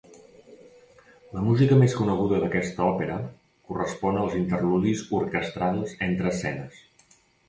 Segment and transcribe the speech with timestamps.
[1.33, 3.17] La música més coneguda d'aquesta òpera
[3.71, 6.81] correspon als interludis orquestrals entre escenes.